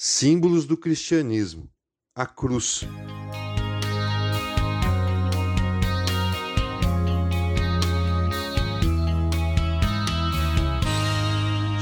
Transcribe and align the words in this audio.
Símbolos 0.00 0.64
do 0.64 0.76
cristianismo: 0.76 1.68
a 2.14 2.24
cruz. 2.24 2.84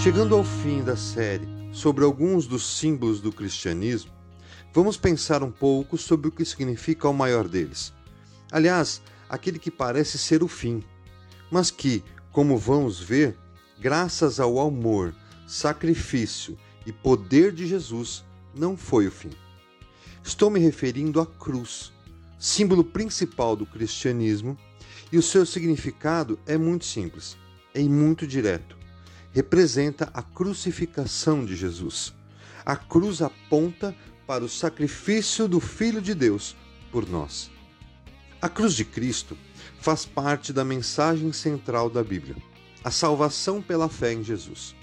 Chegando 0.02 0.34
ao 0.34 0.42
fim 0.42 0.82
da 0.82 0.96
série 0.96 1.46
sobre 1.74 2.06
alguns 2.06 2.46
dos 2.46 2.78
símbolos 2.78 3.20
do 3.20 3.30
cristianismo, 3.30 4.10
vamos 4.72 4.96
pensar 4.96 5.42
um 5.42 5.52
pouco 5.52 5.98
sobre 5.98 6.28
o 6.28 6.32
que 6.32 6.46
significa 6.46 7.06
o 7.06 7.12
maior 7.12 7.46
deles. 7.46 7.92
Aliás, 8.50 9.02
aquele 9.28 9.58
que 9.58 9.70
parece 9.70 10.16
ser 10.16 10.42
o 10.42 10.48
fim, 10.48 10.82
mas 11.50 11.70
que, 11.70 12.02
como 12.32 12.56
vamos 12.56 12.98
ver, 12.98 13.36
graças 13.78 14.40
ao 14.40 14.58
amor, 14.58 15.14
sacrifício 15.46 16.56
e 16.86 16.92
poder 16.92 17.52
de 17.52 17.66
Jesus, 17.66 18.24
não 18.54 18.76
foi 18.76 19.08
o 19.08 19.10
fim. 19.10 19.30
Estou 20.22 20.48
me 20.48 20.60
referindo 20.60 21.20
à 21.20 21.26
cruz, 21.26 21.92
símbolo 22.38 22.84
principal 22.84 23.56
do 23.56 23.66
cristianismo, 23.66 24.56
e 25.12 25.18
o 25.18 25.22
seu 25.22 25.44
significado 25.44 26.38
é 26.46 26.56
muito 26.56 26.84
simples, 26.84 27.36
é 27.74 27.80
muito 27.82 28.26
direto. 28.26 28.76
Representa 29.32 30.10
a 30.14 30.22
crucificação 30.22 31.44
de 31.44 31.54
Jesus. 31.54 32.14
A 32.64 32.74
cruz 32.74 33.20
aponta 33.20 33.94
para 34.26 34.44
o 34.44 34.48
sacrifício 34.48 35.46
do 35.46 35.60
Filho 35.60 36.00
de 36.00 36.14
Deus 36.14 36.56
por 36.90 37.08
nós. 37.08 37.50
A 38.40 38.48
cruz 38.48 38.74
de 38.74 38.84
Cristo 38.84 39.36
faz 39.80 40.04
parte 40.04 40.52
da 40.52 40.64
mensagem 40.64 41.32
central 41.32 41.88
da 41.88 42.02
Bíblia, 42.02 42.36
a 42.82 42.90
salvação 42.90 43.62
pela 43.62 43.88
fé 43.88 44.12
em 44.12 44.22
Jesus. 44.22 44.74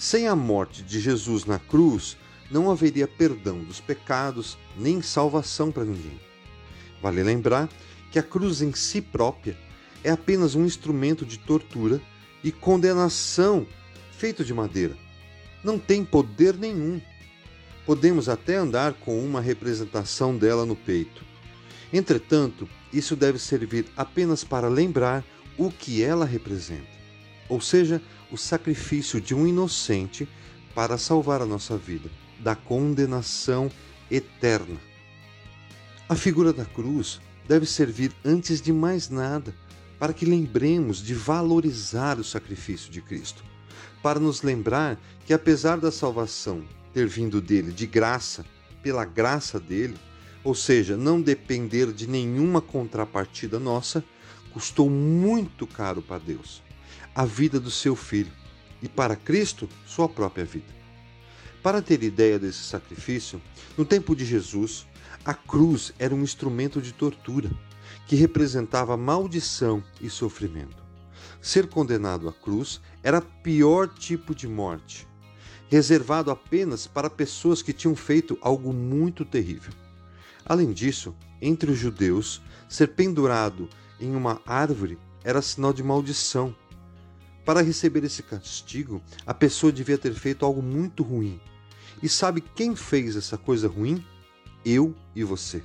Sem 0.00 0.26
a 0.26 0.34
morte 0.34 0.82
de 0.82 0.98
Jesus 0.98 1.44
na 1.44 1.58
cruz, 1.58 2.16
não 2.50 2.70
haveria 2.70 3.06
perdão 3.06 3.62
dos 3.62 3.80
pecados 3.80 4.56
nem 4.74 5.02
salvação 5.02 5.70
para 5.70 5.84
ninguém. 5.84 6.18
Vale 7.02 7.22
lembrar 7.22 7.68
que 8.10 8.18
a 8.18 8.22
cruz 8.22 8.62
em 8.62 8.72
si 8.72 9.02
própria 9.02 9.58
é 10.02 10.10
apenas 10.10 10.54
um 10.54 10.64
instrumento 10.64 11.26
de 11.26 11.38
tortura 11.38 12.00
e 12.42 12.50
condenação 12.50 13.66
feito 14.10 14.42
de 14.42 14.54
madeira. 14.54 14.96
Não 15.62 15.78
tem 15.78 16.02
poder 16.02 16.56
nenhum. 16.56 16.98
Podemos 17.84 18.26
até 18.26 18.56
andar 18.56 18.94
com 18.94 19.22
uma 19.22 19.42
representação 19.42 20.34
dela 20.34 20.64
no 20.64 20.74
peito. 20.74 21.22
Entretanto, 21.92 22.66
isso 22.90 23.14
deve 23.14 23.38
servir 23.38 23.84
apenas 23.94 24.44
para 24.44 24.66
lembrar 24.66 25.22
o 25.58 25.70
que 25.70 26.02
ela 26.02 26.24
representa, 26.24 26.88
ou 27.50 27.60
seja, 27.60 28.00
o 28.30 28.38
sacrifício 28.38 29.20
de 29.20 29.34
um 29.34 29.46
inocente 29.46 30.26
para 30.74 30.96
salvar 30.96 31.42
a 31.42 31.46
nossa 31.46 31.76
vida 31.76 32.08
da 32.38 32.54
condenação 32.54 33.70
eterna. 34.08 34.80
A 36.08 36.14
figura 36.14 36.52
da 36.52 36.64
cruz 36.64 37.20
deve 37.46 37.66
servir 37.66 38.12
antes 38.24 38.62
de 38.62 38.72
mais 38.72 39.10
nada 39.10 39.54
para 39.98 40.12
que 40.14 40.24
lembremos 40.24 41.02
de 41.02 41.12
valorizar 41.12 42.18
o 42.18 42.24
sacrifício 42.24 42.90
de 42.90 43.02
Cristo, 43.02 43.44
para 44.02 44.20
nos 44.20 44.42
lembrar 44.42 44.98
que 45.26 45.34
apesar 45.34 45.78
da 45.78 45.90
salvação 45.90 46.64
ter 46.94 47.06
vindo 47.06 47.40
dele 47.40 47.72
de 47.72 47.86
graça, 47.86 48.46
pela 48.82 49.04
graça 49.04 49.60
dele, 49.60 49.96
ou 50.42 50.54
seja, 50.54 50.96
não 50.96 51.20
depender 51.20 51.92
de 51.92 52.06
nenhuma 52.06 52.62
contrapartida 52.62 53.58
nossa, 53.58 54.02
custou 54.54 54.88
muito 54.88 55.66
caro 55.66 56.00
para 56.00 56.18
Deus 56.18 56.62
a 57.14 57.24
vida 57.24 57.58
do 57.58 57.70
seu 57.70 57.96
filho 57.96 58.32
e 58.82 58.88
para 58.88 59.16
Cristo 59.16 59.68
sua 59.86 60.08
própria 60.08 60.44
vida. 60.44 60.72
Para 61.62 61.82
ter 61.82 62.02
ideia 62.02 62.38
desse 62.38 62.62
sacrifício, 62.64 63.40
no 63.76 63.84
tempo 63.84 64.16
de 64.16 64.24
Jesus, 64.24 64.86
a 65.24 65.34
cruz 65.34 65.92
era 65.98 66.14
um 66.14 66.22
instrumento 66.22 66.80
de 66.80 66.92
tortura 66.92 67.50
que 68.06 68.16
representava 68.16 68.96
maldição 68.96 69.82
e 70.00 70.08
sofrimento. 70.08 70.82
Ser 71.40 71.68
condenado 71.68 72.28
à 72.28 72.32
cruz 72.32 72.80
era 73.02 73.20
pior 73.20 73.88
tipo 73.88 74.34
de 74.34 74.48
morte, 74.48 75.06
reservado 75.68 76.30
apenas 76.30 76.86
para 76.86 77.10
pessoas 77.10 77.62
que 77.62 77.72
tinham 77.72 77.94
feito 77.94 78.38
algo 78.40 78.72
muito 78.72 79.24
terrível. 79.24 79.72
Além 80.44 80.72
disso, 80.72 81.14
entre 81.40 81.70
os 81.70 81.78
judeus, 81.78 82.42
ser 82.68 82.88
pendurado 82.88 83.68
em 84.00 84.14
uma 84.14 84.40
árvore 84.46 84.98
era 85.22 85.42
sinal 85.42 85.72
de 85.72 85.82
maldição. 85.82 86.54
Para 87.44 87.62
receber 87.62 88.04
esse 88.04 88.22
castigo, 88.22 89.02
a 89.26 89.34
pessoa 89.34 89.72
devia 89.72 89.98
ter 89.98 90.14
feito 90.14 90.44
algo 90.44 90.62
muito 90.62 91.02
ruim. 91.02 91.40
E 92.02 92.08
sabe 92.08 92.40
quem 92.40 92.76
fez 92.76 93.16
essa 93.16 93.36
coisa 93.36 93.68
ruim? 93.68 94.04
Eu 94.64 94.94
e 95.14 95.24
você. 95.24 95.62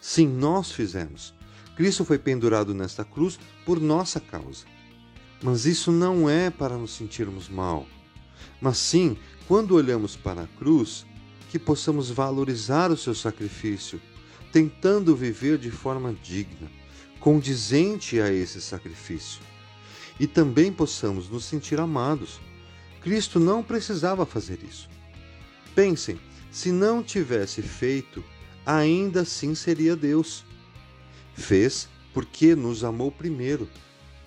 Sim, 0.00 0.28
nós 0.28 0.72
fizemos. 0.72 1.34
Cristo 1.76 2.04
foi 2.04 2.18
pendurado 2.18 2.74
nesta 2.74 3.04
cruz 3.04 3.38
por 3.64 3.80
nossa 3.80 4.20
causa. 4.20 4.64
Mas 5.42 5.64
isso 5.66 5.90
não 5.90 6.28
é 6.28 6.50
para 6.50 6.76
nos 6.76 6.92
sentirmos 6.92 7.48
mal, 7.48 7.86
mas 8.60 8.76
sim, 8.76 9.16
quando 9.48 9.74
olhamos 9.74 10.16
para 10.16 10.42
a 10.42 10.46
cruz, 10.46 11.06
que 11.50 11.58
possamos 11.58 12.10
valorizar 12.10 12.90
o 12.90 12.96
seu 12.96 13.14
sacrifício 13.14 14.00
tentando 14.52 15.14
viver 15.14 15.58
de 15.58 15.70
forma 15.70 16.12
digna, 16.12 16.70
condizente 17.20 18.20
a 18.20 18.32
esse 18.32 18.60
sacrifício. 18.60 19.40
E 20.20 20.26
também 20.26 20.70
possamos 20.70 21.28
nos 21.28 21.44
sentir 21.46 21.80
amados. 21.80 22.38
Cristo 23.00 23.40
não 23.40 23.62
precisava 23.62 24.26
fazer 24.26 24.60
isso. 24.62 24.88
Pensem, 25.74 26.20
se 26.50 26.70
não 26.70 27.02
tivesse 27.02 27.62
feito, 27.62 28.22
ainda 28.66 29.22
assim 29.22 29.54
seria 29.54 29.96
Deus. 29.96 30.44
Fez 31.34 31.88
porque 32.12 32.54
nos 32.54 32.84
amou 32.84 33.10
primeiro, 33.10 33.66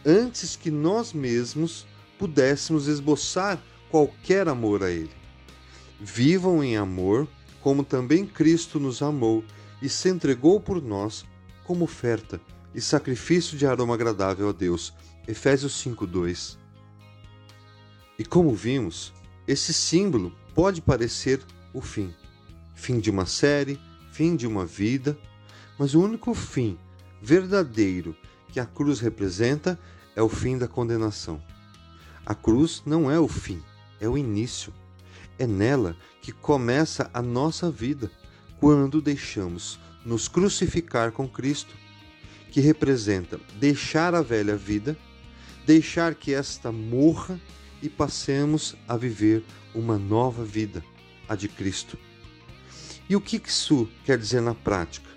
antes 0.03 0.56
que 0.56 0.72
nós 0.72 1.14
mesmos 1.14 1.86
pudéssemos 2.18 2.88
esboçar 2.88 3.62
qualquer 3.92 4.48
amor 4.48 4.84
a 4.84 4.90
Ele. 4.90 5.12
Vivam 6.00 6.64
em 6.64 6.76
amor, 6.76 7.28
como 7.62 7.84
também 7.84 8.26
Cristo 8.26 8.80
nos 8.80 9.02
amou 9.03 9.44
e 9.82 9.88
se 9.88 10.09
entregou 10.09 10.59
por 10.59 10.82
nós 10.82 11.24
como 11.64 11.84
oferta 11.86 12.42
e 12.74 12.82
sacrifício 12.82 13.58
de 13.58 13.68
aroma 13.68 13.94
agradável 13.94 14.50
a 14.50 14.52
Deus. 14.52 14.94
Efésios 15.28 15.73
5:2. 15.81 16.57
E 18.19 18.25
como 18.25 18.53
vimos, 18.53 19.13
esse 19.47 19.73
símbolo 19.73 20.35
pode 20.53 20.81
parecer 20.81 21.41
o 21.73 21.81
fim, 21.81 22.13
fim 22.75 23.00
de 23.00 23.09
uma 23.09 23.25
série, 23.25 23.79
fim 24.11 24.35
de 24.35 24.45
uma 24.45 24.66
vida, 24.66 25.17
mas 25.79 25.95
o 25.95 26.01
único 26.01 26.34
fim 26.34 26.78
verdadeiro 27.22 28.16
que 28.50 28.59
a 28.59 28.66
cruz 28.66 29.00
representa 29.00 29.79
é 30.16 30.22
o 30.22 30.29
fim 30.29 30.57
da 30.57 30.67
condenação. 30.67 31.41
A 32.25 32.35
cruz 32.35 32.84
não 32.85 33.09
é 33.09 33.19
o 33.19 33.28
fim, 33.28 33.61
é 34.00 34.07
o 34.07 34.17
início. 34.17 34.73
É 35.40 35.47
nela 35.47 35.97
que 36.22 36.31
começa 36.31 37.09
a 37.13 37.22
nossa 37.22 37.72
vida 37.72 38.11
quando 38.59 39.01
deixamos 39.01 39.79
nos 40.05 40.28
crucificar 40.28 41.11
com 41.11 41.28
Cristo, 41.28 41.75
que 42.51 42.61
representa 42.61 43.40
deixar 43.59 44.13
a 44.13 44.22
velha 44.22 44.55
vida, 44.55 44.95
deixar 45.66 46.16
que 46.16 46.34
esta 46.34 46.72
morra 46.72 47.40
e 47.81 47.90
passemos 47.90 48.75
a 48.88 48.96
viver 48.96 49.44
uma 49.74 49.97
nova 49.97 50.44
vida, 50.44 50.84
a 51.28 51.35
de 51.35 51.47
Cristo. 51.47 51.97
E 53.09 53.16
o 53.16 53.22
que 53.22 53.41
isso 53.46 53.90
quer 54.06 54.18
dizer 54.18 54.41
na 54.41 54.56
prática? 54.56 55.09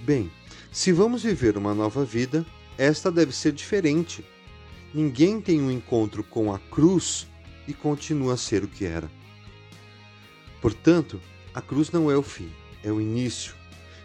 Bem, 0.00 0.30
se 0.70 0.92
vamos 0.92 1.22
viver 1.22 1.56
uma 1.56 1.74
nova 1.74 2.04
vida, 2.04 2.46
esta 2.78 3.10
deve 3.10 3.32
ser 3.32 3.52
diferente. 3.52 4.24
Ninguém 4.94 5.40
tem 5.40 5.60
um 5.60 5.70
encontro 5.70 6.22
com 6.22 6.54
a 6.54 6.58
cruz 6.58 7.26
e 7.66 7.72
continua 7.72 8.34
a 8.34 8.36
ser 8.36 8.62
o 8.62 8.68
que 8.68 8.84
era. 8.84 9.10
Portanto, 10.60 11.20
a 11.52 11.60
cruz 11.60 11.90
não 11.90 12.10
é 12.10 12.16
o 12.16 12.22
fim, 12.22 12.50
é 12.82 12.92
o 12.92 13.00
início, 13.00 13.54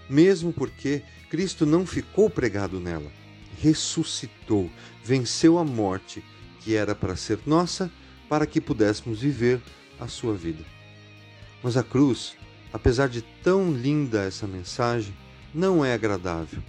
mesmo 0.10 0.52
porque 0.52 1.04
Cristo 1.30 1.66
não 1.66 1.86
ficou 1.86 2.30
pregado 2.30 2.80
nela, 2.80 3.12
ressuscitou, 3.62 4.70
venceu 5.04 5.58
a 5.58 5.64
morte, 5.64 6.24
que 6.60 6.76
era 6.76 6.96
para 6.96 7.16
ser 7.16 7.40
nossa, 7.46 7.92
para 8.28 8.46
que 8.46 8.60
pudéssemos 8.60 9.20
viver 9.22 9.62
a 10.00 10.08
sua 10.08 10.34
vida. 10.34 10.64
Mas 11.62 11.78
a 11.78 11.84
cruz, 11.84 12.36
apesar 12.74 13.08
de 13.08 13.22
tão 13.44 13.72
linda 13.72 14.24
essa 14.24 14.48
mensagem, 14.48 15.16
não 15.54 15.84
é 15.86 15.94
agradável. 15.94 16.62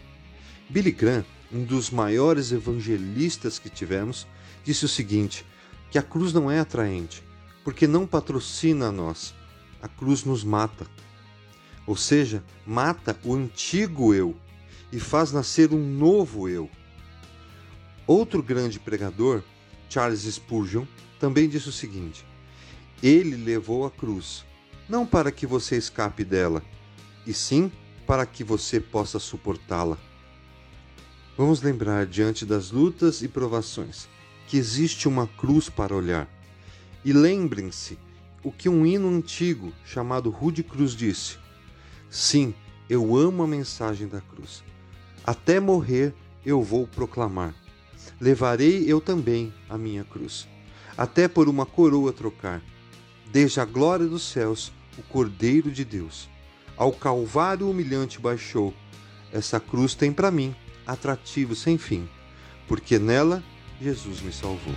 Billy 0.69 0.93
Graham, 0.93 1.25
um 1.53 1.65
dos 1.65 1.91
maiores 1.91 2.53
evangelistas 2.53 3.59
que 3.59 3.71
tivemos, 3.71 4.27
disse 4.65 4.85
o 4.85 4.89
seguinte: 4.89 5.47
que 5.91 5.99
a 5.99 6.03
cruz 6.03 6.33
não 6.33 6.51
é 6.51 6.59
atraente, 6.59 7.23
porque 7.65 7.87
não 7.87 8.07
patrocina 8.07 8.89
a 8.89 8.93
nós. 8.93 9.35
A 9.81 9.89
cruz 9.89 10.25
nos 10.25 10.45
mata 10.45 10.87
ou 11.87 11.97
seja, 11.97 12.45
mata 12.67 13.19
o 13.25 13.35
antigo 13.35 14.15
eu 14.15 14.37
e 14.93 15.01
faz 15.01 15.33
nascer 15.33 15.73
um 15.73 15.85
novo 15.85 16.49
eu. 16.49 16.71
Outro 18.07 18.43
grande 18.43 18.81
pregador, 18.81 19.43
Charles 19.89 20.23
Spurgeon, 20.23 20.85
também 21.21 21.49
disse 21.49 21.69
o 21.69 21.73
seguinte: 21.73 22.27
Ele 23.03 23.37
levou 23.37 23.87
a 23.87 23.91
cruz, 23.91 24.45
não 24.89 25.07
para 25.07 25.31
que 25.31 25.47
você 25.47 25.77
escape 25.77 26.25
dela, 26.25 26.63
e 27.27 27.33
sim 27.33 27.71
para 28.07 28.27
que 28.27 28.43
você 28.43 28.81
possa 28.81 29.19
suportá-la. 29.19 29.97
Vamos 31.37 31.63
lembrar, 31.63 32.07
diante 32.07 32.45
das 32.45 32.71
lutas 32.71 33.23
e 33.23 33.29
provações, 33.29 34.09
que 34.47 34.57
existe 34.57 35.09
uma 35.09 35.27
cruz 35.27 35.69
para 35.69 35.95
olhar. 35.95 36.29
E 37.05 37.13
lembrem-se 37.13 37.99
o 38.43 38.51
que 38.51 38.69
um 38.69 38.85
hino 38.85 39.09
antigo 39.09 39.73
chamado 39.85 40.29
Rude 40.29 40.63
Cruz 40.63 40.93
disse: 40.93 41.39
Sim, 42.11 42.55
eu 42.91 43.17
amo 43.17 43.43
a 43.43 43.47
mensagem 43.47 44.09
da 44.09 44.21
cruz. 44.21 44.63
Até 45.25 45.61
morrer 45.61 46.13
eu 46.45 46.63
vou 46.63 46.87
proclamar. 46.87 47.62
Levarei 48.21 48.85
eu 48.87 49.01
também 49.01 49.53
a 49.69 49.77
minha 49.77 50.05
cruz, 50.05 50.49
até 50.97 51.29
por 51.29 51.49
uma 51.49 51.67
coroa 51.67 52.13
trocar. 52.13 52.63
Desde 53.31 53.61
a 53.61 53.65
glória 53.65 54.07
dos 54.07 54.23
céus, 54.23 54.73
o 54.99 55.03
Cordeiro 55.03 55.71
de 55.71 55.85
Deus, 55.85 56.29
ao 56.77 56.93
Calvário 56.93 57.69
humilhante 57.69 58.21
baixou. 58.21 58.75
Essa 59.33 59.59
cruz 59.59 59.95
tem 59.95 60.13
para 60.13 60.31
mim 60.31 60.55
atrativo 60.87 61.55
sem 61.55 61.79
fim, 61.79 62.09
porque 62.69 62.99
nela 62.99 63.43
Jesus 63.81 64.21
me 64.21 64.33
salvou. 64.33 64.75